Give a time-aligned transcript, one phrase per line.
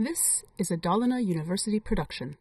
[0.00, 2.36] This is a Dalarna University production.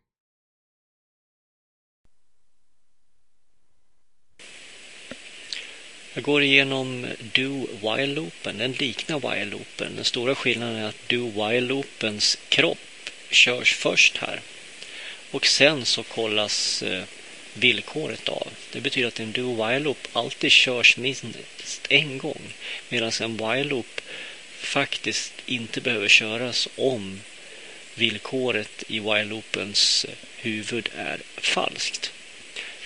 [6.14, 8.58] Jag går igenom do-while-loopen.
[8.58, 9.96] Den liknar while-loopen.
[9.96, 14.42] Den stora skillnaden är att do-while-loopens kropp körs först här.
[15.32, 17.04] Och sen så kollas eh,
[17.54, 18.48] villkoret av.
[18.74, 22.42] Det betyder att en do-while-loop alltid körs minst en gång.
[22.90, 24.02] Medan en while-loop
[24.58, 27.20] faktiskt inte behöver köras om
[27.98, 32.12] villkoret i while-loopens eh, huvud är falskt.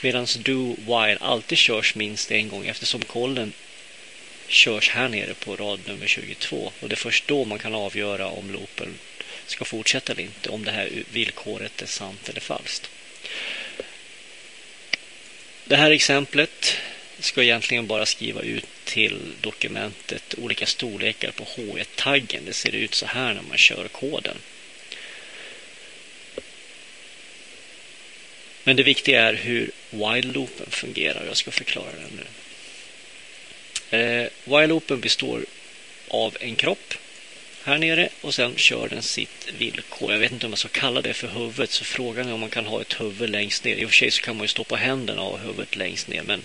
[0.02, 3.54] Medan do while alltid körs minst en gång eftersom kollen
[4.48, 6.72] körs här nere på rad nummer 22.
[6.80, 8.94] Och det är först då man kan avgöra om loopen
[9.46, 10.50] ska fortsätta eller inte.
[10.50, 12.90] Om det här villkoret är sant eller falskt.
[15.66, 16.78] Det här exemplet
[17.20, 22.46] ska egentligen bara skriva ut till dokumentet olika storlekar på H1-taggen.
[22.46, 24.38] Det ser ut så här när man kör koden.
[28.64, 31.26] Men det viktiga är hur while-loopen fungerar.
[31.28, 32.26] Jag ska förklara den nu.
[33.98, 35.46] Eh, while-loopen består
[36.08, 36.94] av en kropp
[37.64, 40.12] här nere och sen kör den sitt villkor.
[40.12, 42.50] Jag vet inte om man ska kalla det för huvudet så frågan är om man
[42.50, 43.76] kan ha ett huvud längst ner.
[43.76, 46.08] I och för sig så kan man ju stå på händerna och ha huvudet längst
[46.08, 46.42] ner men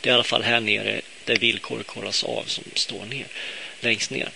[0.00, 3.26] det är i alla fall här nere där villkoret kollas av som står ner
[3.80, 4.28] längst ner.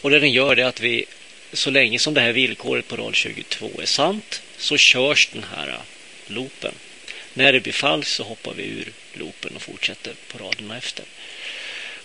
[0.00, 1.04] Och det den gör är att vi
[1.52, 5.78] så länge som det här villkoret på rad 22 är sant så körs den här
[6.26, 6.74] loopen.
[7.34, 11.04] När det blir falskt så hoppar vi ur loopen och fortsätter på raderna efter.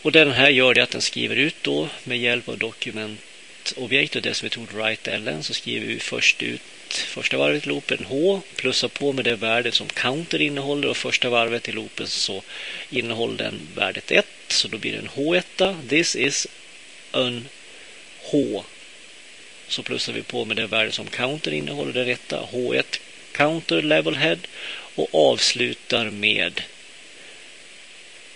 [0.01, 4.21] Och den här gör det att den skriver ut då med hjälp av dokumentobjekt och
[4.21, 6.61] dess metod write-ln så skriver vi först ut
[6.93, 11.29] första varvet i loopen H plussar på med det värde som counter innehåller och första
[11.29, 12.43] varvet i loopen så
[12.89, 15.89] innehåller den värdet 1 så då blir det en H1.
[15.89, 16.47] This is
[17.11, 17.47] an
[18.21, 18.63] H.
[19.67, 22.99] Så plussar vi på med det värde som counter innehåller, det rätta H1
[23.31, 24.37] counter level head
[24.95, 26.61] och avslutar med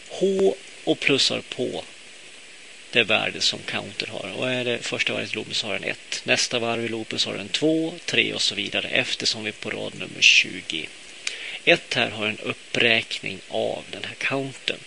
[0.10, 1.84] H och plussar på
[2.92, 4.34] det värde som counter har.
[4.38, 6.22] Och är det första varvet i loopen så har den 1.
[6.24, 9.54] Nästa varv i loopen så har den 2, 3 och så vidare eftersom vi är
[9.54, 10.88] på rad nummer 20.
[11.66, 14.80] 1 här har en uppräkning av den här countern.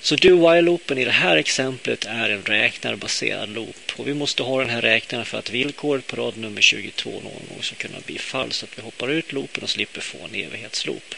[0.00, 3.92] Så do-while-loopen i det här exemplet är en räknarbaserad loop.
[3.96, 7.22] Och vi måste ha den här räknaren för att villkoret på rad nummer 22 någon
[7.22, 8.60] gång ska kunna bli falskt.
[8.60, 11.14] Så att vi hoppar ut loopen och slipper få en evighetsloop.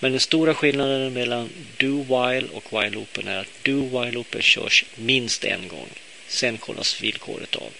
[0.00, 5.88] Men den stora skillnaden mellan do-while och while-loopen är att do-while-loopen körs minst en gång.
[6.28, 7.72] Sen kollas villkoret av.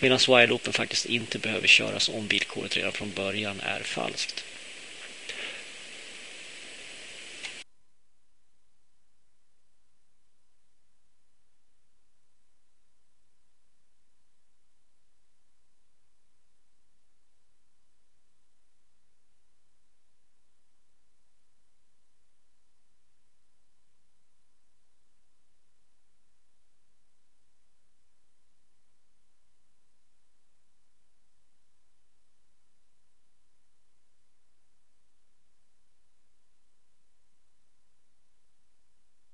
[0.00, 4.44] Medan while-loopen faktiskt inte behöver köras om villkoret redan från början är falskt.